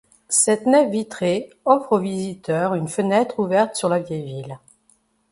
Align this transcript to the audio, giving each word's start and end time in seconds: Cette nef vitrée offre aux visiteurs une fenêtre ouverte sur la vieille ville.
Cette 0.29 0.65
nef 0.65 0.89
vitrée 0.89 1.51
offre 1.63 1.91
aux 1.91 1.99
visiteurs 1.99 2.73
une 2.73 2.87
fenêtre 2.87 3.37
ouverte 3.37 3.75
sur 3.75 3.87
la 3.87 3.99
vieille 3.99 4.23
ville. 4.25 4.57